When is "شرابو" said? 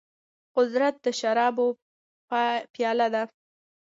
1.19-1.67